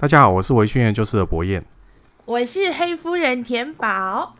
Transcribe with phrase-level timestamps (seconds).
[0.00, 1.62] 大家好，我是维训研究室的博彦，
[2.24, 4.34] 我是黑夫人田宝。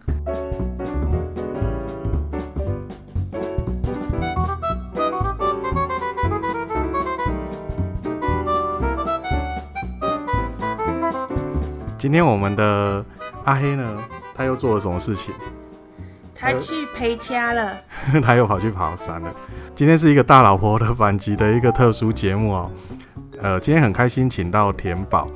[11.98, 13.04] 今天我们的
[13.44, 14.02] 阿黑呢，
[14.34, 15.34] 他又做了什么事情？
[16.34, 17.76] 他去陪家了，
[18.24, 19.30] 他又跑去爬山了。
[19.74, 22.70] 今天是一个大老婆的反击的一个特殊节目哦。
[23.42, 25.28] 呃，今天很开心，请到田宝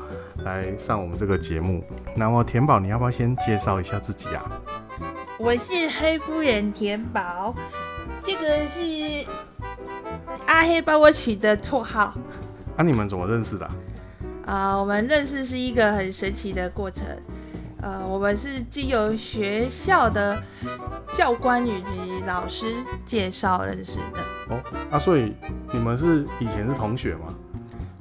[0.44, 1.82] 来上我们这个节目。
[2.14, 4.44] 那么田宝，你要不要先介绍一下自己啊？
[5.38, 7.54] 我是黑夫人田宝，
[8.22, 9.26] 这个是
[10.46, 12.14] 阿黑帮我取的绰号。
[12.76, 13.74] 啊，你们怎么认识的啊？
[14.46, 17.04] 啊、呃，我们认识是一个很神奇的过程。
[17.80, 20.42] 呃，我们是经由学校的
[21.12, 22.74] 教官以及老师
[23.04, 24.20] 介绍认识的。
[24.50, 25.34] 哦，啊，所以
[25.72, 27.34] 你们是以前是同学吗？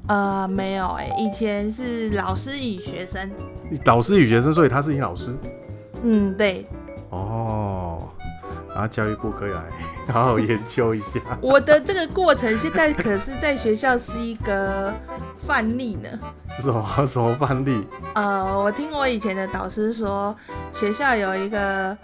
[0.07, 3.31] 呃，没有哎、欸，以前是老师与学生。
[3.85, 5.33] 老师与学生，所以他是你老师？
[6.03, 6.65] 嗯，对。
[7.09, 8.09] 哦，
[8.69, 9.61] 然后教育部可以来
[10.07, 11.19] 好好研究一下。
[11.41, 14.93] 我的这个过程现在可是在学校是一个。
[15.45, 16.09] 范例呢？
[16.47, 17.85] 是什么什么范例？
[18.15, 20.35] 呃，我听我以前的导师说，
[20.71, 21.97] 学校有一个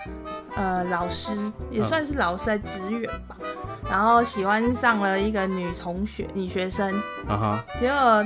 [0.55, 1.31] 呃老师，
[1.69, 3.47] 也算是老师的职员吧，嗯、
[3.89, 6.93] 然后喜欢上了一个女同学、女学生。
[7.27, 7.65] 啊哈。
[7.79, 8.25] 结果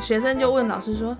[0.00, 1.16] 学生就问老师说：“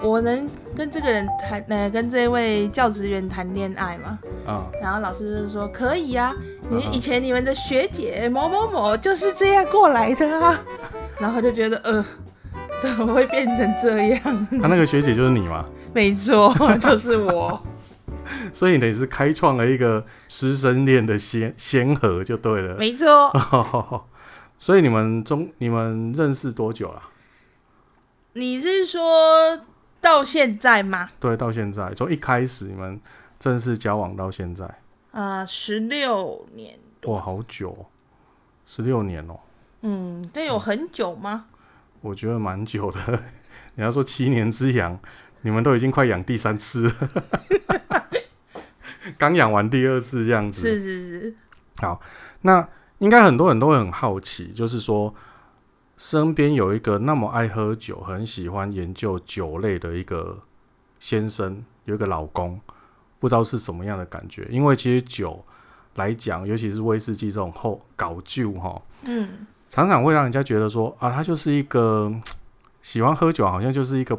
[0.00, 4.80] 我能跟这个人谈，呃，跟这位教职员谈恋爱吗？”啊、嗯。
[4.80, 6.36] 然后老师就说：“可以呀、啊，
[6.70, 10.60] 你以前你们的学姐某某某就是这样过来的啊。”
[11.18, 12.04] 然后就觉得呃。
[12.82, 14.22] 怎么会变成这样？
[14.60, 15.64] 他、啊、那个学姐就是你吗？
[15.94, 17.60] 没错， 就是我。
[18.52, 22.76] 所以你是开创了一个师生恋的先先河，就对了。
[22.76, 24.06] 没错。
[24.58, 27.02] 所以你们中你们认识多久了？
[28.34, 29.58] 你是说
[30.00, 31.10] 到现在吗？
[31.18, 33.00] 对，到现在，从一开始你们
[33.38, 34.68] 正式交往到现在，
[35.12, 36.78] 呃，十六年。
[37.04, 37.86] 哇，好久，
[38.66, 39.40] 十六年哦、喔。
[39.82, 41.46] 嗯，这有很久吗？
[41.48, 41.54] 嗯
[42.00, 43.22] 我觉得蛮久的，
[43.74, 44.98] 你要说七年之痒，
[45.42, 47.24] 你们都已经快养第三次了，
[49.18, 50.62] 刚养完第二次这样子。
[50.68, 51.36] 是是是。
[51.78, 52.00] 好，
[52.42, 55.14] 那应该很多人都会很好奇，就是说
[55.96, 60.42] 身边有一个那么爱喝酒、很喜欢研究酒类的一个
[60.98, 62.60] 先生，有一个老公，
[63.18, 64.46] 不知道是什么样的感觉？
[64.50, 65.44] 因为其实酒
[65.94, 69.46] 来讲，尤其是威士忌这种后搞旧哈，嗯。
[69.68, 72.12] 常常会让人家觉得说啊，他就是一个
[72.80, 74.18] 喜欢喝酒，好像就是一个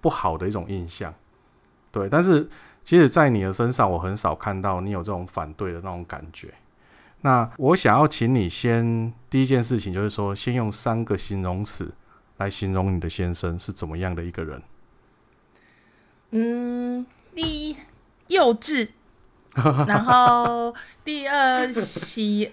[0.00, 1.14] 不好的一种印象，
[1.92, 2.08] 对。
[2.08, 2.48] 但是
[2.82, 6.52] 其实，在你的身上，我很少看到你有这种反对的那种感觉。
[7.20, 11.92] 那我想要请你先第一件事情，就是说，先用三个形容词
[12.38, 14.62] 来形容你的先生是怎么样的一个人。
[16.30, 17.76] 嗯，第一
[18.26, 18.88] 幼稚，
[19.86, 22.52] 然后第二喜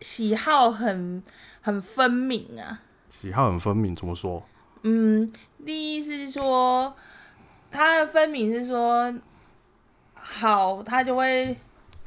[0.00, 1.22] 喜好很。
[1.66, 4.40] 很分明啊，喜好很分明，怎么说？
[4.84, 5.28] 嗯，
[5.64, 6.94] 第一是说
[7.72, 9.12] 他的分明是说
[10.14, 11.56] 好，他就会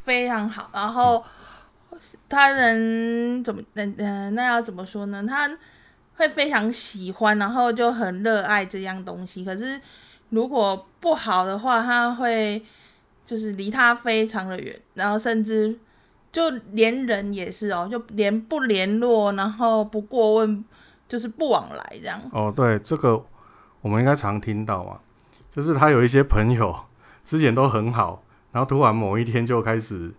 [0.01, 1.21] 非常好，然后
[2.29, 5.25] 他能怎么，嗯嗯，那要怎么说呢？
[5.27, 5.51] 他
[6.15, 9.43] 会非常喜欢，然后就很热爱这样东西。
[9.43, 9.81] 可是
[10.29, 12.65] 如果不好的话，他会
[13.25, 15.77] 就是离他非常的远，然后甚至。
[16.31, 20.63] 就连人也是哦，就连不联络，然后不过问，
[21.07, 22.21] 就是不往来这样。
[22.31, 23.19] 哦，对，这个
[23.81, 24.99] 我们应该常听到嘛，
[25.49, 26.75] 就是他有一些朋友
[27.25, 30.11] 之前都很好，然后突然某一天就开始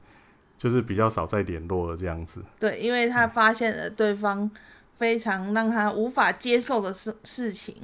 [0.58, 2.44] 就是比较少再联络了这样子。
[2.58, 4.50] 对，因为他发现了对方
[4.96, 7.76] 非常让他无法接受的事事情。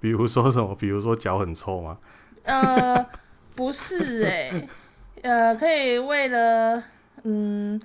[0.00, 0.74] 比如说什么？
[0.74, 1.98] 比如说脚很臭吗？
[2.44, 3.06] 呃，
[3.54, 4.68] 不是哎、欸，
[5.22, 6.82] 呃，可以为了。
[7.28, 7.80] 嗯，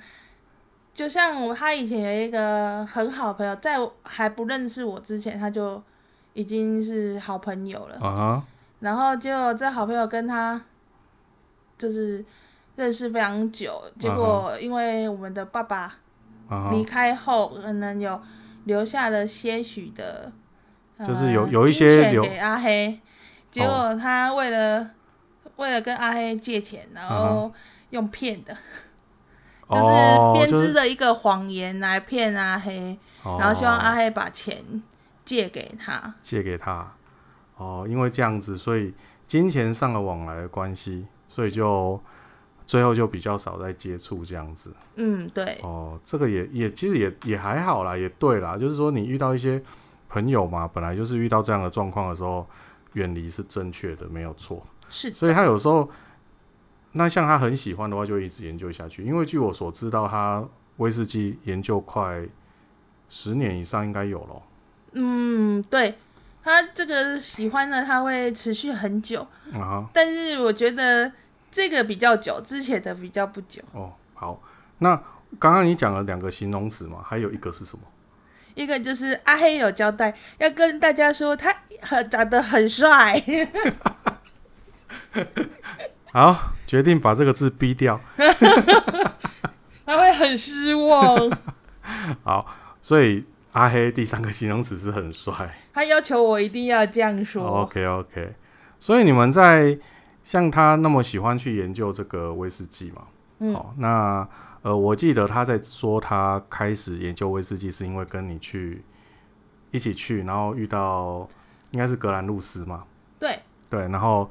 [0.93, 5.81] 就像我，他以前有一个很好朋友，在还不认识我之前，他就
[6.33, 7.97] 已经是好朋友了。
[7.99, 8.39] Uh.
[8.81, 10.61] 然后结果这好朋友跟他
[11.75, 12.23] 就是
[12.75, 15.95] 认识非常久，结果因为我们的爸爸
[16.69, 18.21] 离开后，可能有
[18.65, 20.31] 留下了些许的，
[21.03, 22.99] 就是有有一些给阿黑。
[23.49, 24.91] 结果他为了
[25.55, 27.51] 为了跟阿黑借钱，然后
[27.89, 28.55] 用骗的。
[29.71, 34.57] 就是编织的一个谎言来骗阿黑，哦、然后希望阿黑把钱
[35.23, 36.91] 借给他，借给他。
[37.57, 38.93] 哦，因为这样子，所以
[39.27, 42.01] 金钱上的往来的关系，所以就
[42.65, 44.73] 最后就比较少再接触这样子。
[44.95, 45.59] 嗯，对。
[45.63, 48.57] 哦，这个也也其实也也还好啦，也对啦。
[48.57, 49.61] 就是说你遇到一些
[50.09, 52.45] 朋友嘛，本来就是遇到这样的状况的时候，
[52.93, 54.65] 远离是正确的，没有错。
[54.89, 55.89] 是，所以他有时候，
[56.93, 59.03] 那像他很喜欢的话，就一直研究下去。
[59.03, 60.43] 因为据我所知道，他
[60.77, 62.23] 威士忌研究快
[63.09, 64.41] 十年以上，应该有了。
[64.93, 65.97] 嗯，对，
[66.43, 69.87] 他这个喜欢的，他会持续很久啊。
[69.93, 71.11] 但是我觉得
[71.49, 73.61] 这个比较久，之前的比较不久。
[73.73, 74.41] 哦，好，
[74.79, 74.95] 那
[75.39, 77.83] 刚刚你讲了两个形容词嘛，还有一个是什么？
[78.53, 83.17] 一个就是阿黑有交代，要跟大家说他很长得很帅。
[86.13, 87.97] 好，决定把这个字逼掉。
[89.85, 91.31] 他会很失望。
[92.23, 92.45] 好，
[92.81, 95.57] 所以阿黑第三个形容词是很帅。
[95.73, 97.43] 他要求我一定要这样说。
[97.61, 98.35] OK OK，
[98.77, 99.79] 所以你们在
[100.25, 103.03] 像他那么喜欢去研究这个威士忌嘛？
[103.39, 103.53] 嗯。
[103.53, 104.27] 好，那
[104.63, 108.83] 呃，我记得他在说他开始研究威士忌是因为跟你去
[109.71, 111.25] 一起去，然后遇到
[111.71, 112.83] 应该是格兰路斯嘛？
[113.17, 114.29] 对对，然后。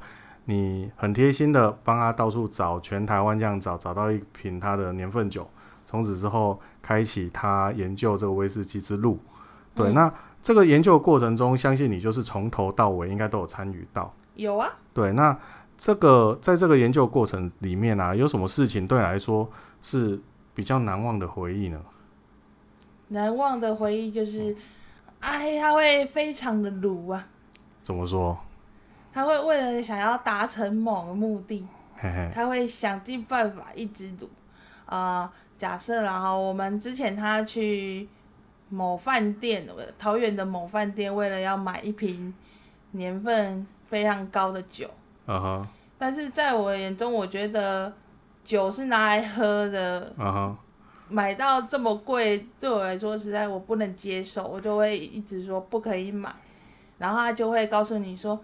[0.51, 5.49] 你很贴心的帮他到处找，全台湾这样找，找到一瓶他的年份酒，
[5.85, 9.17] 从此之后开启他研究这个威士忌之路。
[9.73, 10.13] 对，嗯、那
[10.43, 14.13] 这个研究的过程中，相信你就是从头到尾应该都有参与到。
[14.35, 14.67] 有啊。
[14.93, 15.37] 对，那
[15.77, 19.49] 这个在这个研究过程里面啊，有什么事情对你来说
[19.81, 20.19] 是
[20.53, 21.79] 比较难忘的回忆呢？
[23.07, 24.53] 难忘的回忆就是，
[25.21, 27.25] 哎、嗯，他会非常的鲁啊。
[27.81, 28.37] 怎么说？
[29.13, 31.67] 他会为了想要达成某个目的，
[31.97, 34.29] 嘿嘿，他会想尽办法一直赌。
[34.85, 38.07] 啊、呃，假设然后我们之前他去
[38.69, 39.67] 某饭店，
[39.99, 42.33] 桃园的某饭店，为了要买一瓶
[42.91, 44.89] 年份非常高的酒。
[45.27, 45.65] Uh -huh.
[45.97, 47.91] 但是在我眼中，我觉得
[48.45, 50.09] 酒是拿来喝的。
[50.17, 50.55] Uh -huh.
[51.09, 56.33] 买到这么贵，对我来说实在我不能接受，我就会一直说不可以买。
[56.97, 58.39] 然后他就会告诉你说。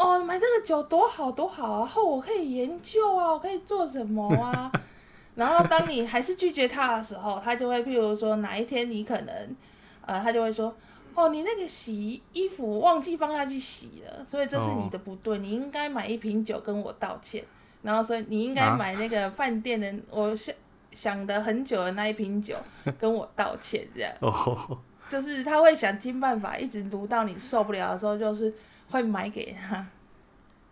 [0.00, 1.84] 哦，买这个酒多好多好啊！
[1.84, 4.72] 后我可以研究啊，我可以做什么啊？
[5.36, 9.56] 然后当你还是拒绝他的时候，他就会譬如说哪一天你可能，
[10.06, 10.74] 呃，他就会说，
[11.14, 17.44] 哦，你那个洗衣服忘记放下去洗了，所以这是你的不对，你应该买一瓶酒跟我道歉。
[17.82, 20.54] 然后所以你应该买那个饭店的，我想
[20.92, 22.56] 想的很久的那一瓶酒
[22.98, 24.10] 跟我道歉，这样。
[24.20, 24.78] 哦，
[25.10, 28.54] 就是他会想尽办法，一直读到你受不了的时候，就是。
[28.90, 29.86] 会买给他。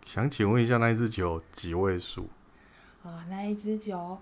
[0.05, 2.29] 想请问一下，那一支酒几位数？
[3.03, 4.17] 啊，那一支酒，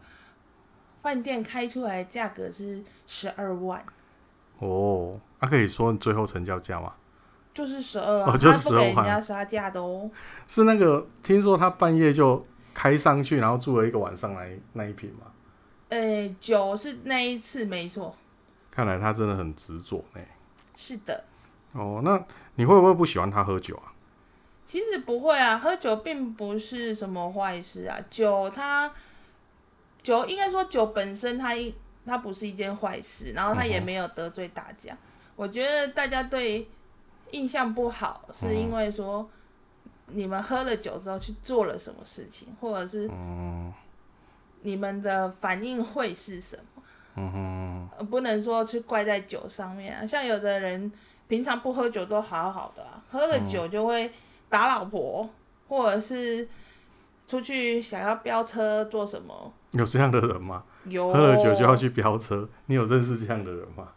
[1.01, 3.83] 饭店开出来的价格是十二万。
[4.59, 6.93] 哦，那、啊、可以说你最后成交价吗？
[7.53, 10.09] 就是十二啊，哦，就是十二万，人家杀价的哦。
[10.47, 15.31] 是那个，听说他半夜就开上去，然后住了一个晚上来那一瓶吗？
[15.89, 18.15] 呃、欸，酒是那一次没错。
[18.69, 20.21] 看来他真的很执着呢。
[20.75, 21.23] 是的。
[21.77, 22.25] 哦，那
[22.55, 23.93] 你会不会不喜欢他喝酒啊？
[24.65, 27.97] 其实不会啊，喝酒并不是什么坏事啊。
[28.09, 28.91] 酒它
[30.03, 31.73] 酒应该说酒本身它一
[32.05, 34.91] 它不是一件坏事，然后它也没有得罪大家。
[34.91, 34.97] 嗯。
[35.37, 36.67] 我觉得大家对
[37.31, 39.29] 印象不好，是因为说
[40.07, 43.09] 你们喝了酒之后去做了什么事情，或者是
[44.63, 46.83] 你们的反应会是什么？
[47.15, 47.31] 嗯
[47.97, 50.05] 哼，不能说去怪在酒上面啊。
[50.05, 50.91] 像有的人。
[51.27, 54.11] 平常不喝酒都好好的啊，喝了酒就会
[54.49, 55.29] 打老婆，嗯，
[55.67, 56.47] 或者是
[57.27, 59.51] 出去想要飙车做什么？
[59.71, 60.63] 有这样的人吗？
[60.85, 63.89] 有，喝了酒就要去飙车，你有认识这样的人吗？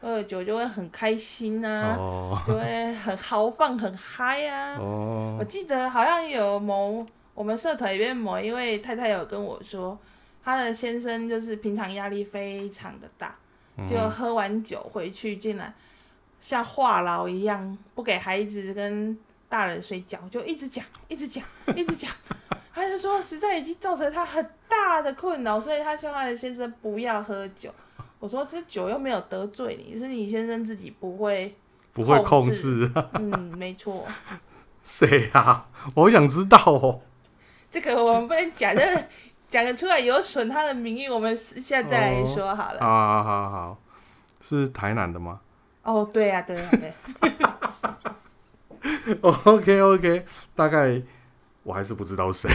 [0.00, 4.76] 喝了酒就会很开心啊，哦，就会很豪放、很嗨啊。
[4.78, 9.98] 哦，我记得好像有某我们社团里面某一位太太有跟我说，
[10.44, 13.34] 她的先生就是平常压力非常的大，
[13.76, 15.74] 嗯，就喝完酒回去进来。
[16.40, 19.16] 像话痨一样，不给孩子跟
[19.48, 21.42] 大人睡觉，就一直讲，一直讲，
[21.74, 22.10] 一直讲。
[22.74, 27.70] 他就说，实在已经造成他很大的困扰，所以他希望他的先生不要喝酒。
[28.18, 31.56] 我说，这酒又没有得罪你，是你先生自己不会
[31.94, 32.90] 不会控制。
[33.14, 34.06] 嗯，没错。
[34.84, 35.66] 谁啊？
[35.94, 37.00] 我好想知道哦。
[37.70, 39.04] 这个我们不能讲，这个
[39.48, 42.80] 讲得出来有损他的名誉，我们私下再来说好了。
[42.80, 43.78] 啊好好好，
[44.40, 45.40] 是台南的吗？
[45.86, 46.92] 哦，对呀、啊，对呀、啊，对。
[49.22, 51.00] OK OK，大概
[51.62, 52.50] 我还是不知道谁。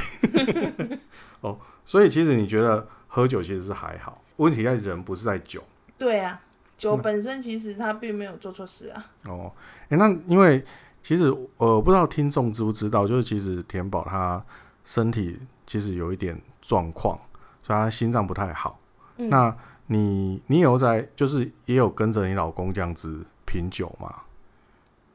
[1.39, 5.63] 哦，所以其实你觉得喝酒其实是还好，问题在人，不是在酒。
[5.97, 6.41] 对啊，
[6.77, 9.05] 酒本身其实他并没有做错事啊。
[9.25, 9.51] 哦，
[9.85, 10.63] 哎、欸，那因为
[11.01, 11.23] 其实
[11.57, 14.43] 呃，不知道听众知不知道，就是其实田宝他
[14.83, 17.17] 身体其实有一点状况，
[17.63, 18.77] 所以他心脏不太好。
[19.17, 19.55] 嗯、那
[19.91, 24.21] 你你有在，就是也有跟着你老公这样子品酒吗？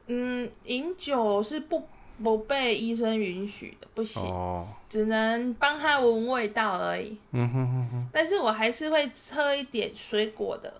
[0.05, 1.87] 嗯，饮酒是不
[2.23, 7.17] 不被医生允许的，不行，哦、只能帮他闻味道而已。
[7.31, 8.07] 嗯哼哼哼。
[8.13, 10.71] 但是我还是会喝一点水果的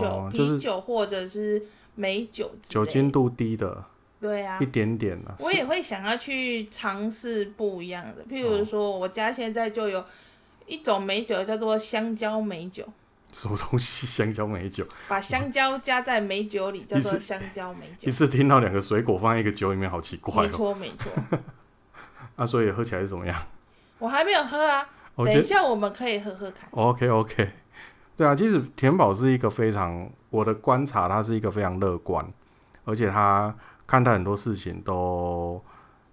[0.00, 1.60] 酒，啤酒或者是
[1.96, 3.84] 美酒，酒精度低的。
[4.20, 5.34] 对啊，一点点啊。
[5.40, 10.04] 我也会想要去尝试不一样的，譬如说，我家现在就有
[10.66, 12.86] 一种美酒叫做香蕉美酒。
[13.32, 14.06] 什么东西？
[14.06, 14.86] 香蕉美酒？
[15.08, 18.08] 把香蕉加在美酒里，叫做香蕉美酒。
[18.08, 20.46] 一次听到两个水果放在一个酒里面，好奇怪哦。
[20.46, 21.38] 没错，没错。
[22.36, 23.36] 啊，所以喝起来是怎么样？
[23.98, 26.68] 我还没有喝啊，等一下我们可以喝喝看。
[26.70, 27.50] OK，OK。
[28.16, 32.24] 对啊，其实田宝是一个非常，我的观察，他是一个非常乐观，
[32.84, 33.54] 而且他
[33.86, 35.62] 看待很多事情都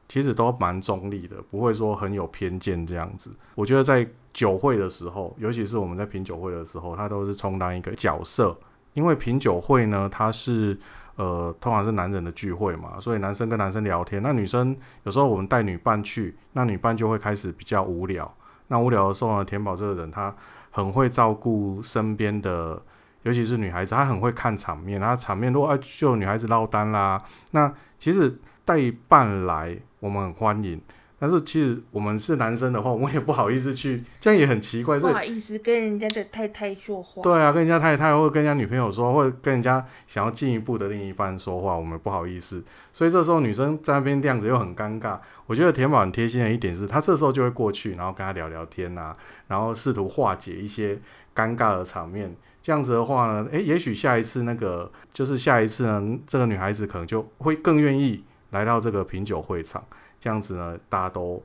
[0.07, 3.31] 其实都蛮中立的，不会说很有偏见这样子。
[3.55, 4.07] 我觉得在。
[4.35, 8.53] 酒会的时候，尤其是我们在品酒会的时候，他都是充当一个角色。
[8.91, 10.77] 因为品酒会呢，它是
[11.15, 14.21] 呃，通常是男人的聚会嘛，所以男生跟男生聊天。
[14.21, 18.29] 那女生有时候我们带女伴去，那女伴就会开始比较无聊。
[18.67, 20.35] 那无聊的时候呢，田宝这个人他
[20.69, 22.81] 很会照顾身边的，
[23.23, 24.99] 尤其是女孩子，他很会看场面。
[24.99, 30.81] 那场面如果就女孩子落单啦，那其实带伴来我们很欢迎。
[31.17, 34.99] 但是其实我们是男生的话，我们也不好意思去，这样也很奇怪。
[34.99, 37.23] 不好意思跟人家的太太说话。
[37.23, 42.61] 对啊，跟人家太太或者跟人家女朋友说，或者跟人家想要进一步的另一半说话，我们不好意思。
[42.91, 45.17] 所以这时候女生在那边这样子又很尴尬。
[45.47, 49.15] 我觉得田宝很贴心的一点是，他这时候就会过去，然后跟他聊聊天啊，
[49.47, 50.99] 然后试图化解一些
[51.33, 52.35] 尴尬的场面。
[52.61, 58.23] 这样子的话呢，诶，也许下一次那个就是下一次呢，这个女孩子可能就会更愿意
[58.55, 59.83] 来到这个品酒会场。
[60.17, 61.43] 这样子呢，大家都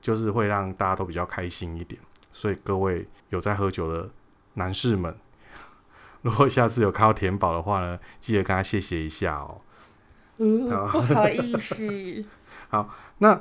[0.00, 2.00] 就是会让大家都比较开心一点。
[2.32, 4.08] 所以各位有在喝酒的
[4.54, 5.14] 男士们，
[6.22, 9.60] 如果下次有看到田宝的话呢，记得跟他谢谢一下哦。
[10.38, 12.24] 嗯，不好意思。
[12.68, 13.40] 好，那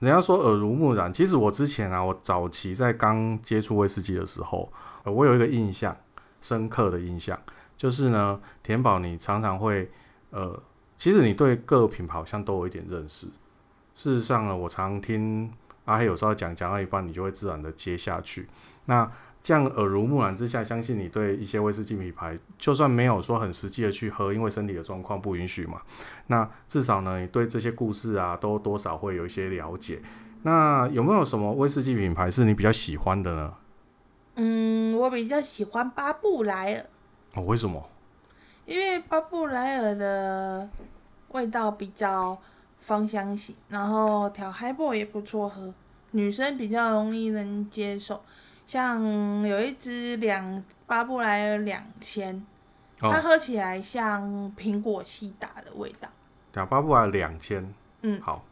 [0.00, 4.70] 人家说耳濡目染，其实我之前啊，我早期在刚接触威士忌的时候，
[5.04, 5.96] 我有一个印象
[6.42, 7.40] 深刻的印象，
[7.76, 9.90] 就是呢，田宝你常常会
[10.30, 10.60] 呃，
[11.04, 13.26] 其实你对各个品牌好像都有一点认识。
[13.94, 15.52] 事实上呢，我常听
[15.84, 18.48] 阿黑有时候讲，讲到一半，你就会自然的接下去。
[18.86, 25.82] 那这样耳濡目染之下，相信你对一些威士忌品牌，就算没有说很实际的去喝，因为身体的状况不允许嘛。
[26.28, 30.00] 那至少呢，你对这些故事啊，都多少会有一些了解。
[30.44, 33.52] 那有没有什么威士忌品牌是你比较喜欢的呢？
[34.36, 36.86] 嗯，我比较喜欢巴布莱尔。
[37.34, 37.90] 哦，为什么？
[38.64, 40.66] 因为巴布莱尔的
[41.34, 42.36] 味道比较。
[42.86, 45.72] 芳香型，然后调 highball 也不错喝，
[46.10, 48.22] 女生比较容易能接受。
[48.66, 49.02] 像
[49.40, 52.44] 有一支两巴布莱尔两千，
[53.00, 54.22] 哦，它喝起来像
[54.54, 56.06] 苹果西打的味道。
[56.52, 58.44] 两巴布莱尔两千，嗯，好，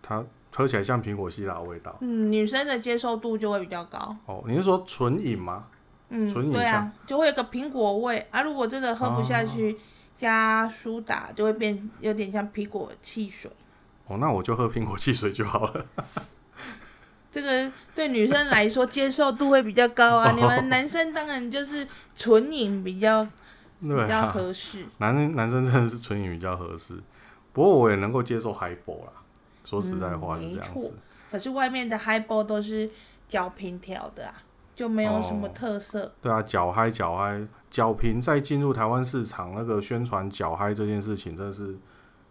[0.00, 1.96] 它喝起来像苹果西打的味道。
[1.98, 4.16] 嗯，女生的接受度就会比较高。
[4.26, 5.66] 哦，你是说纯饮吗？
[6.10, 8.42] 嗯，纯饮对啊，就会有个苹果味啊。
[8.42, 9.72] 如果真的喝不下去。
[9.72, 9.78] 哦
[10.18, 13.48] 加苏打就会变有点像苹果汽水。
[14.08, 15.86] 哦，那我就喝苹果汽水就好了。
[17.30, 20.32] 这个对女生来说接受度会比较高啊。
[20.36, 23.24] 你们男生当然就是纯饮比较
[23.80, 24.84] 比较合适。
[24.98, 27.00] 男男生真的是纯饮比较合适。
[27.52, 29.12] 不过我也能够接受 highball 啦。
[29.64, 30.96] 说实在话是这样子。
[31.30, 32.90] 可是外面的 highball 都是
[33.28, 34.34] 胶瓶调的啊，
[34.78, 36.04] 就没有什么特色。
[36.04, 37.44] 哦、对啊，角嗨角嗨。
[37.68, 41.76] 角瓶在进入台湾市场，那个宣传脚嗨这件事情真的是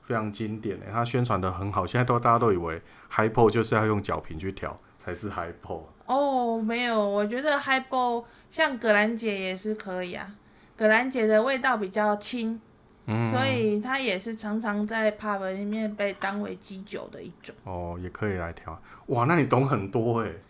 [0.02, 5.84] 非常经典诶，他宣传的很好，现在都大家都以为 Highball 就是要用角瓶去调才是 Highball。
[6.08, 10.28] 哦，没有，我觉得 Highball 像葛兰姐也是可以啊，
[10.76, 12.60] 葛兰姐的味道比较轻，
[13.06, 17.54] 嗯，所以它也是常常在 pub 里面被当为基酒的一种。
[17.64, 20.42] 哦，也可以来调，哇，那你懂很多诶。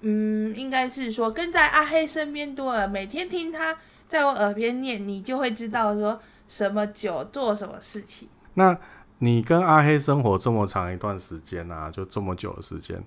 [0.00, 3.76] 嗯，应该是说跟在阿黑身边多了，每天听他。
[4.08, 8.26] 在我耳边念，你就会知道说什么酒做什么事情。
[8.54, 8.74] 那
[9.18, 12.98] 你跟阿黑生活这么长一段时间啊，就这么久的时间，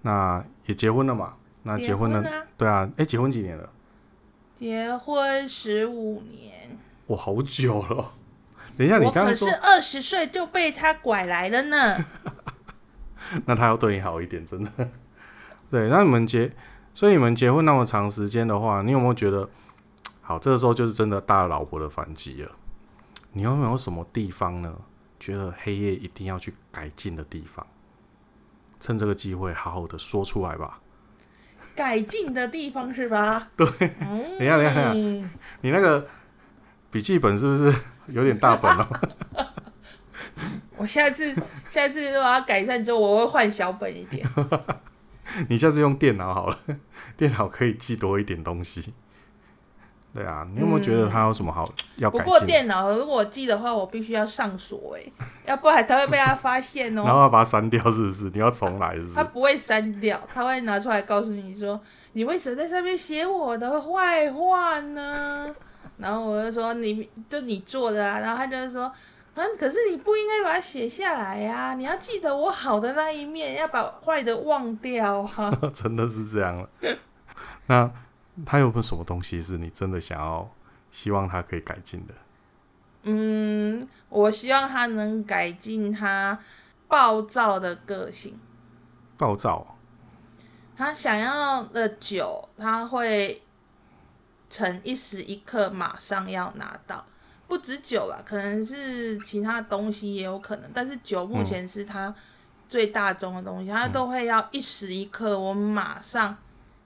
[0.00, 1.34] 那也结婚了嘛？
[1.64, 3.68] 那结婚了，婚啊对啊，哎、欸，结婚几年了？
[4.54, 6.78] 结婚十五年。
[7.08, 8.12] 哇，好久了。
[8.78, 12.06] 等一下，你刚刚说可是二十岁就被他拐来了呢。
[13.44, 14.70] 那他要对你好一点，真的。
[15.70, 16.50] 对，那你们结，
[16.94, 19.48] 所以你们结婚那么长时间的话，你有没有觉得？
[20.22, 22.52] 好，这个时候就是真的大老婆的反击了。
[23.32, 24.74] 你有没有什么地方呢？
[25.18, 27.66] 觉得黑夜一定要去改进的地方？
[28.78, 30.80] 趁这个机会好好的说出来吧。
[31.74, 33.48] 改进的地方是吧？
[33.56, 33.66] 对。
[33.68, 35.28] 等一下，等一下，等一下，
[35.60, 36.06] 你那个
[36.90, 37.74] 笔记本是不是
[38.08, 38.86] 有点大本哦。
[40.76, 41.34] 我下次
[41.70, 44.26] 下次如果要改善之后，我会换小本一点。
[45.48, 46.58] 你下次用电脑好了，
[47.16, 48.92] 电脑可以记多一点东西。
[50.14, 52.18] 对啊，你有没有觉得它有什么好、嗯、要改？
[52.18, 55.02] 不过电脑如果我记的话，我必须要上锁哎，
[55.46, 57.04] 要不然它会被他发现哦、喔。
[57.04, 58.30] 然后要把它删掉，是不是？
[58.30, 59.14] 你要重来，是不是？
[59.14, 61.78] 他不会删掉，他会拿出来告诉你说
[62.14, 65.54] ：“你为什么在上面写我的坏话呢？”
[65.98, 68.90] 然后我就说：“你就你做的啊。”然后他就说
[69.38, 71.74] ：“嗯，可是你不应该把它写下来呀、啊！
[71.74, 75.58] 你要记得我好的那一面，要把坏的忘掉哈、啊。
[75.72, 76.68] ”真的是这样了。
[77.66, 77.90] 那。
[78.46, 80.48] 他有没有什么东西是你真的想要、
[80.92, 82.14] 希望他可以改进的？
[83.02, 86.38] 嗯，我希望他能改进他
[86.86, 88.38] 暴躁的个性。
[89.16, 89.76] 暴躁。
[90.76, 93.42] 他想要的酒，他会
[94.48, 97.04] 逞一时一刻，马上要拿到。
[97.48, 102.14] 不止酒了，可能是其他东西也有可能，但是酒目前是他
[102.68, 106.36] 最大宗的东西，嗯、他都会要一时一刻，我马上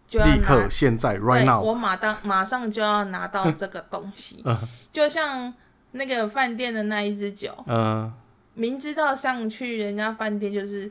[0.07, 0.27] 就要。
[0.27, 4.57] 立刻，现在，right now，我马当马上就要拿到这个东西， 嗯、
[4.93, 5.53] 就像
[5.91, 8.13] 那个饭店的那一只酒，嗯，
[8.55, 10.89] 明知道上去人家饭店就是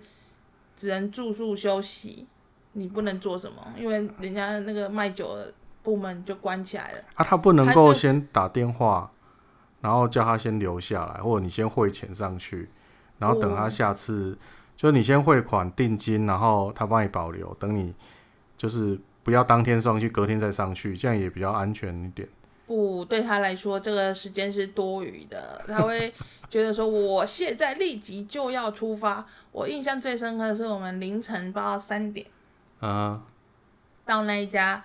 [0.75, 2.27] 只能住宿休息，
[2.73, 6.99] 你不能做什么，因为人家那个卖酒的部门就关起来了。
[7.13, 9.09] 啊，他不能够先打电话，
[9.81, 12.69] 然后叫他先留下来，或者你先汇钱上去，
[13.19, 14.37] 然后等他下次，
[14.77, 17.93] 就是你先汇款定金，然后他帮你保留，等你
[18.57, 18.99] 就是。
[19.23, 22.27] 不要当天上去，隔天再上去，这样也比较安全一点。
[22.65, 25.63] 不，对他来说，这个时间是多余的。
[25.67, 26.11] 他会
[26.49, 29.23] 觉得说，我现在立即就要出发。
[29.51, 32.25] 我印象最深刻的是，我们凌晨不到三点，
[32.79, 33.21] 啊，
[34.05, 34.83] 到那一家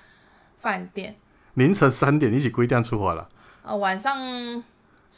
[0.59, 1.17] 饭店。
[1.55, 3.27] 凌晨三点，一起规定出发了？
[3.63, 4.19] 呃，晚上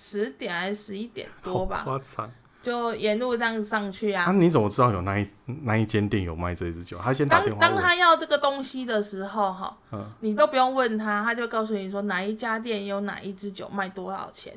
[0.00, 1.81] 十点还是十一点多吧？
[1.83, 2.31] 夸张。
[2.61, 4.25] 就沿路这样上去啊！
[4.25, 5.26] 啊，你怎么知道有那一
[5.62, 6.99] 那一间店有卖这一支酒？
[6.99, 7.61] 他先打电话。
[7.61, 14.52] 当当他要这个东西的时候，哈，嗯，你都不用问他，他就告诉你说哪一家店有哪一支酒卖多少钱。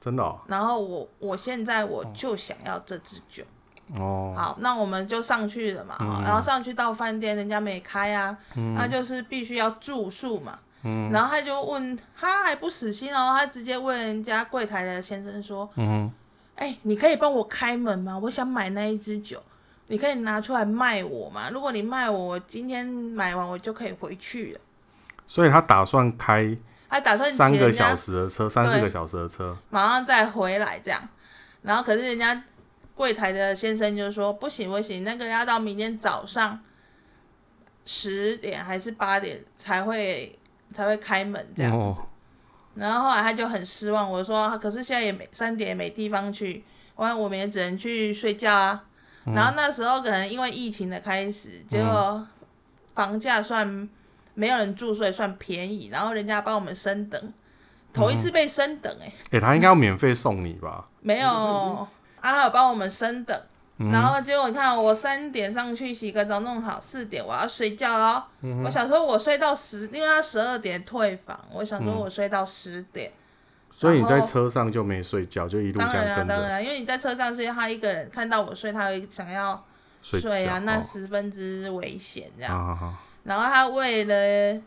[0.00, 0.40] 真的哦。
[0.46, 3.44] 然后我我现在我就想要这支酒。
[3.94, 4.34] 哦。
[4.36, 5.96] 好，那我们就上去了嘛。
[6.00, 6.22] 嗯。
[6.22, 8.36] 然后上去到饭店，人家没开啊。
[8.56, 8.74] 嗯。
[8.74, 10.58] 那就是必须要住宿嘛。
[10.82, 11.10] 嗯。
[11.10, 15.68] 然后他就问，他还不死心哦，他直接问人家柜台的先生说。
[15.76, 16.12] 嗯。
[16.54, 18.16] 哎、欸，你可以帮我开门吗？
[18.22, 19.42] 我想买那一支酒，
[19.88, 21.48] 你可以拿出来卖我吗？
[21.50, 24.60] 如果你卖我，我今天买完我就可以回去了。
[25.26, 26.56] 所以他打算开，
[26.90, 31.00] 他打算三个小时的车，三四个小时的车，马上再回来这样。
[31.62, 32.44] 然后可是人家
[32.94, 36.60] 柜台的先生就说不行不行，那个要到明天早上
[37.86, 40.38] 十点还是八点才会
[40.72, 42.00] 才会开门这样子。
[42.00, 42.06] 哦
[42.74, 46.64] 然后后来他就很失望，我说：“可是现在也没三点也没地方去，
[46.96, 48.84] 完我们也只能去睡觉啊。
[49.26, 52.26] 嗯”然后那时候可能因为疫情的开始，结果
[52.94, 53.86] 房价算
[54.32, 55.90] 没有人住，所以算便宜。
[55.92, 57.34] 然后人家帮我们升等，
[57.92, 59.08] 头一次被升等哎、欸。
[59.08, 60.88] 哎、欸，他应该要免费送你吧？
[61.02, 61.86] 没有，
[62.22, 63.38] 阿豪帮我们升等。
[63.78, 68.22] 然后结果你看，我三点上去洗个澡弄好，四点我要睡觉哦。
[68.42, 73.18] 嗯、我想说，我睡到十，因为他十二点退房，我想说我睡到十点、嗯。
[73.74, 76.28] 所以你在车上就没睡觉，就一路这样跟着。
[76.28, 79.64] 当然、啊、当然，因为你在车上睡，他一个人看到我睡，他会想要
[80.02, 82.54] 睡啊，那十分之危险这样。
[82.56, 84.62] 哦、然后他为了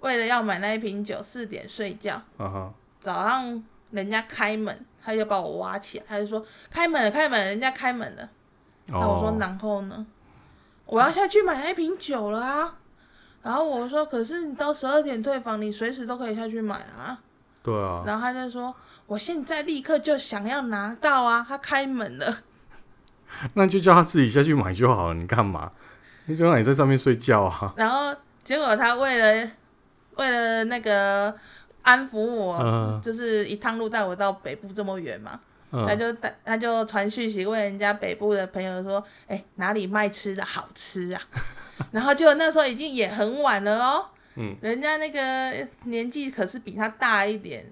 [0.00, 2.20] 为了要买那一瓶酒，四点睡觉。
[2.36, 8.28] 哦、早上人家开门，他就把我挖起来，他就说开门了，开门了，人家开门了。
[8.90, 10.06] 那我说，然后呢？
[10.86, 12.74] 我要下去买那瓶酒了啊！
[13.42, 17.16] 然后我说，可是你到十二点退房，你随时都可以下去买啊。
[17.62, 18.02] 对啊。
[18.04, 18.74] 然后他就说，
[19.06, 21.46] 我现在立刻就想要拿到啊！
[21.48, 22.38] 他开门了。
[23.54, 25.70] 那就叫他自己下去买就好了，你干嘛？
[26.26, 27.72] 你就让你在上面睡觉啊。
[27.76, 29.50] 然后结果他为了
[30.16, 31.32] 为了那个
[31.82, 35.38] 安抚我，嗯、就是一趟路带我到北部这么远嘛。
[35.70, 41.22] 他就他他就传讯息问人家北部的朋友说，哎、欸，哪里卖吃的好吃啊？
[41.92, 44.04] 然后就那时候已经也很晚了哦，
[44.34, 47.64] 嗯，人家那个年纪可是比他大一点，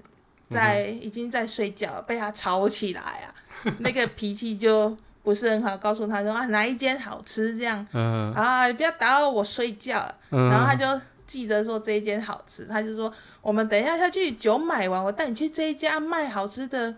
[0.48, 3.34] 在已经在睡觉，被他吵起来啊，
[3.80, 10.86] 那个脾气就不是很好，告诉他说啊，哪一间好吃这样，嗯，啊，你不要打扰我睡觉，然后他就
[11.26, 16.94] 记得说这一间好吃，他就说我们等一下下去酒买完，我带你去这一家卖好吃的。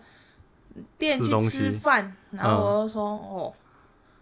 [0.97, 3.53] 店去吃饭，然后我就说、嗯、哦，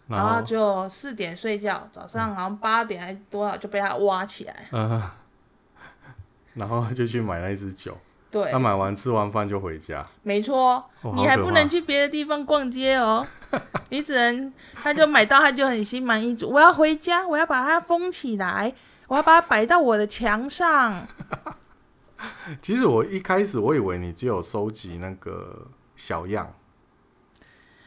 [0.07, 5.01] 然后就四点睡觉，早上好像八点还多少就被他挖起来，嗯，
[6.53, 7.97] 然后就去买那一支酒，
[8.31, 10.05] 对，他买完吃完饭就回家。
[10.23, 10.83] 没错，
[11.15, 13.25] 你还不能去别的地方逛街哦，
[13.89, 16.49] 你只能他就买到他就很心满意足。
[16.49, 18.73] 我要回家，我要把它封起来，
[19.07, 21.07] 我要把它摆到我的墙上。
[22.61, 25.67] 其实我一开始我以为你只有收集那个
[25.99, 26.51] 小样。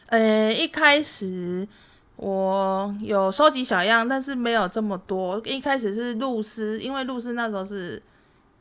[0.05, 1.67] 呃，一开始
[2.15, 5.41] 我有收集小样，但是没有这么多。
[5.45, 8.01] 一开始是露丝，因为露丝那时候是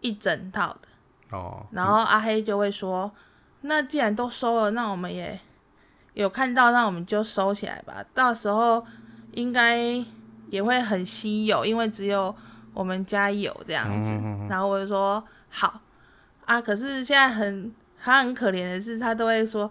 [0.00, 1.66] 一整套的哦。
[1.72, 3.12] 然后阿黑就会说
[3.60, 5.38] ：“嗯、那既然都收了，那我们也
[6.14, 8.02] 有看到，那我们就收起来吧。
[8.14, 8.82] 到时候
[9.32, 9.78] 应该
[10.48, 12.34] 也会很稀有，因为只有
[12.72, 14.10] 我们家有这样子。
[14.10, 15.82] 嗯哼哼”然后我就说：“好
[16.46, 17.70] 啊。”可是现在很
[18.02, 19.70] 他很可怜的是，他都会说。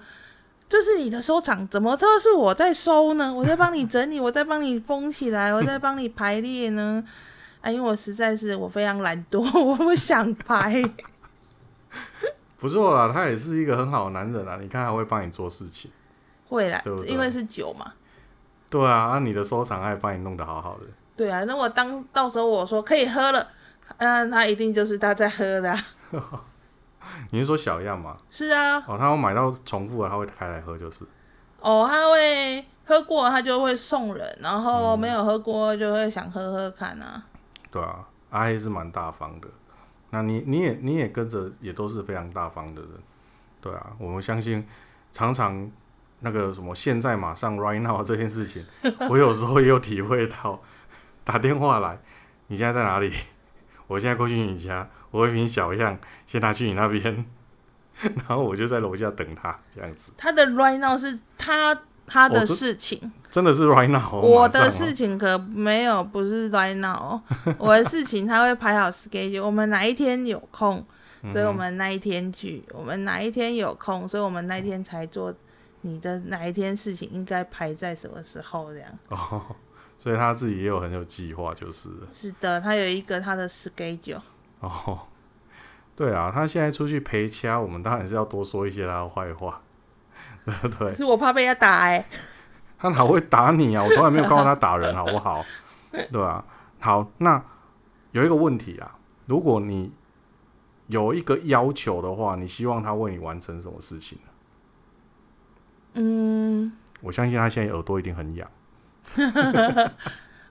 [0.69, 3.33] 这是你的收藏，怎么都是我在收呢？
[3.33, 7.03] 我在帮你整理，我在帮你封起来，我在帮你排列呢。
[7.59, 10.81] 啊，因为我实在是我非常懒惰， 我不想排。
[12.55, 14.57] 不错啦，他也是一个很好的男人啊。
[14.61, 15.91] 你看，他会帮你做事情，
[16.47, 17.91] 会啦，对对，因为是酒嘛。
[18.69, 20.85] 对啊，啊，你的收藏还帮你弄得好好的。
[21.17, 23.45] 对啊，那我当到时候我说可以喝了，
[23.97, 25.77] 嗯、啊，他一定就是他在喝的、啊。
[27.31, 28.15] 你是说小样吗？
[28.29, 28.77] 是啊。
[28.87, 31.05] 哦，他会买到重复的，他会开来喝，就是。
[31.59, 37.13] 哦，他会喝过，他就会送人，然后没有喝过就会想喝喝看啊。
[37.15, 37.23] 嗯、
[37.71, 39.47] 对啊，阿黑是蛮大方的。
[40.09, 42.91] 那你你也你也跟着也都是非常大方的人。
[43.61, 44.67] 对啊，我们相信
[45.13, 45.69] 常常
[46.19, 48.65] 那个什么现在马上 right now 这件事情，
[49.09, 50.59] 我有时候也有体会到。
[51.23, 51.99] 打电话来，
[52.47, 53.13] 你现在在哪里？
[53.85, 54.89] 我现在过去你家。
[55.11, 57.25] 我一瓶小样，先拿去你那边，
[58.01, 60.11] 然后我就在楼下等他，这样子。
[60.17, 64.19] 他的 right now 是他他的事情，哦、真的是 right now。
[64.21, 67.21] 我的事情可没有，不是 right now。
[67.59, 70.83] 我的事情他会排好 schedule，我们哪一天有空，
[71.31, 75.33] 所以我们那一天去；我们哪一天有空，所以我们那一天才做。
[75.83, 78.71] 你的哪一天事情应该排在什么时候？
[78.71, 78.89] 这样。
[79.09, 79.43] 哦，
[79.97, 81.89] 所以他自己也有很有计划，就是。
[82.11, 84.21] 是的，他有一个他的 schedule。
[84.65, 84.99] 哦，
[85.95, 89.61] 对啊，他现在出去陪掐，我们当然是要多说一些他的坏话，
[90.45, 90.95] 对不对？
[90.95, 92.05] 是我怕被他打哎、欸，
[92.77, 93.83] 他哪会打你啊？
[93.83, 95.43] 我从来没有看过他打人，好不好？
[96.11, 96.43] 对啊，
[96.79, 97.43] 好，那
[98.11, 98.95] 有一个问题啊，
[99.25, 99.91] 如果你
[100.87, 104.17] 有一个要求的话，你希望他为你完成什么事情？
[105.95, 106.71] 嗯，
[107.01, 108.49] 我相信他现在耳朵一定很痒。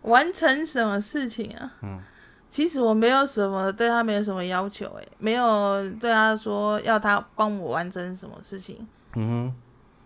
[0.02, 1.72] 完成什么事情啊？
[1.82, 2.02] 嗯。
[2.50, 8.86] 其实我没有什么对他没有什么要求，哎，没有对他说要他帮我完成什么事情。
[9.14, 9.52] 嗯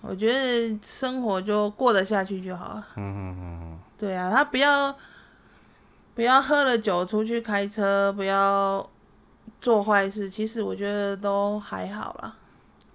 [0.02, 2.86] 哼，我觉得生活就过得下去就好了。
[2.96, 4.94] 嗯哼嗯哼，对啊，他不要
[6.14, 8.86] 不要喝了酒出去开车，不要
[9.60, 10.28] 做坏事。
[10.28, 12.36] 其实我觉得都还好啦。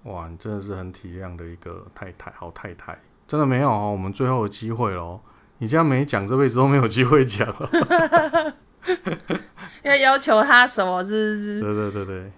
[0.04, 2.98] 哇，你真的是很体谅的一个太太，好太太。
[3.28, 5.20] 真的没有哦，我们最后的机会喽。
[5.58, 8.56] 你这样没讲，这辈子都没有机会讲了。
[9.84, 11.04] 要要求他什么？
[11.04, 11.62] 是不是？
[11.62, 12.32] 对对对对。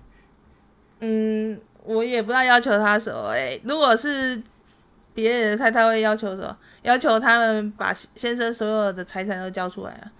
[1.01, 3.29] 嗯，我也不知道要求他什么。
[3.29, 4.41] 哎，如果是
[5.13, 6.55] 别人的太太会要求什么？
[6.83, 10.11] 要求他们把先生所有的财产都交出来啊？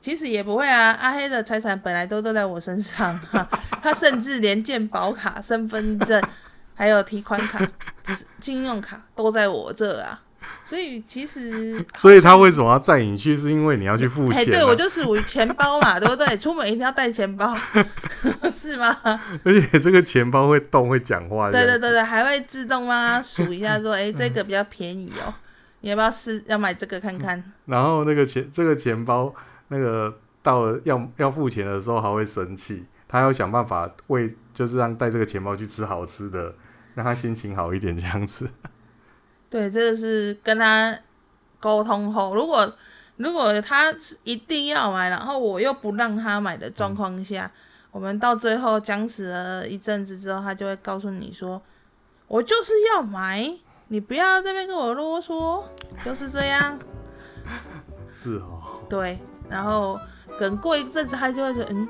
[0.00, 0.90] 其实也不会啊。
[1.00, 3.18] 阿黑的财产本来都都在我身上，
[3.82, 6.20] 他甚至连健保卡、身份证，
[6.74, 7.64] 还有提款卡、
[8.40, 10.20] 信用卡都在我这啊。
[10.64, 13.36] 所以其实， 所以他为什么要载你去？
[13.36, 14.40] 是因为你要去付钱、啊？
[14.40, 16.36] 哎、欸，对我就是属于钱包嘛，对不对？
[16.36, 17.56] 出门一定要带钱包，
[18.50, 18.96] 是吗？
[19.44, 21.50] 而且这个钱包会动，会讲话。
[21.50, 25.32] 对对对对，还会自动帮他数一下，说：“哎、欸，这个比较便宜哦，
[25.80, 26.42] 你要不要试？
[26.46, 29.34] 要买这个看看？”然后那个钱，这个钱包，
[29.68, 36.54] 那个到了要要付钱的时候，还会生气，他要想办法为，就是让带这个钱包去吃好吃的，
[36.94, 38.48] 让他心情好一点，这样子。
[39.52, 40.98] 对，这个是跟他
[41.60, 42.72] 沟通后，如果
[43.16, 47.60] 如果他一定要买，然后我又不让他买的状况下，嗯、
[47.90, 51.60] 我们到最后僵持了一阵子之后，他就会告诉你说
[52.28, 53.52] ：“我就是要买，
[53.88, 55.62] 你不要这边跟我啰嗦，
[56.02, 56.78] 就是这样。
[58.14, 58.80] ”是哦。
[58.88, 59.18] 对，
[59.50, 60.00] 然后
[60.40, 61.86] 等过一阵子，他就会说：“嗯，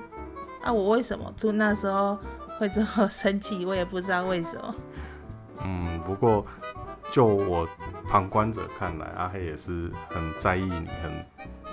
[0.64, 2.18] 啊，我为什么就那时候
[2.58, 3.64] 会这么生气？
[3.64, 4.74] 我也不知道为什么。”
[5.64, 6.44] 嗯，不过。
[7.12, 7.68] 就我
[8.08, 10.72] 旁观者看来，阿黑也是很在意你，
[11.02, 11.12] 很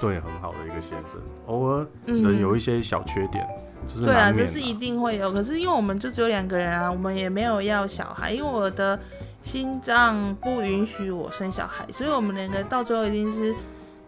[0.02, 1.18] 对很好的一个先生。
[1.46, 3.48] 偶尔人有一些小缺点，
[3.88, 4.06] 这是。
[4.06, 5.32] 对啊，这是一定会有。
[5.32, 9.00] 可是因为我们就只有两个人啊，我们也没有要小孩，因为我的
[9.42, 13.56] 心脏不允许我生小孩，所以我们两个到最后一定是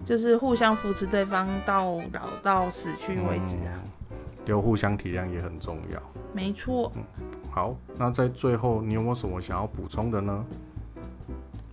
[0.06, 3.80] 就是互相扶持对方到老到死去为止啊。
[3.80, 4.15] 嗯，
[4.46, 6.02] 就互相体谅也很重要。
[6.34, 6.91] 没错。
[6.98, 7.04] 嗯，
[7.50, 10.46] 好，那在最后你有没有什么想要补充的呢？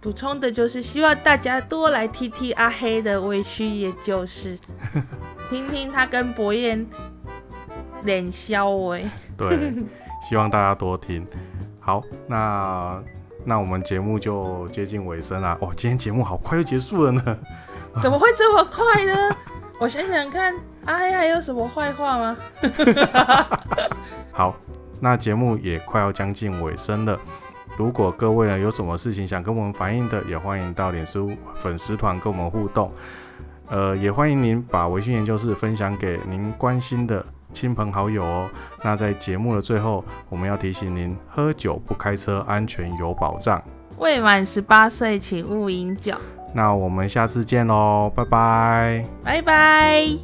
[0.00, 4.56] 补充的就是希望大家多来听听阿黑的委屈，也就是，
[5.50, 6.86] 听听他跟博彦
[8.04, 9.02] 脸消哎。
[9.36, 9.74] 对，
[10.22, 11.26] 希望大家多听。
[11.80, 13.02] 好，那
[13.44, 15.58] 那我们节目就接近尾声了。
[15.60, 17.38] 哦，今天节目好快就结束了呢。
[18.00, 19.36] 怎么会这么快呢？
[19.80, 22.36] 我想想看，阿黑还有什么坏话吗？
[24.30, 24.54] 好，
[25.00, 27.18] 那节目也快要将近尾声了。
[27.78, 32.92] 如果各位呢有什么事情想跟我们反映的，也欢迎到脸书粉丝团跟我们互动。
[33.68, 38.50] 呃，也欢迎您把微信研究室分享给您关心的亲朋好友哦。
[38.82, 43.62] 那在节目的最后，我们要提醒您：喝酒不开车，安全有保障。
[43.98, 46.14] 未满十八岁，请勿饮酒。
[46.54, 50.18] 那我们下次见喽，拜拜，拜拜。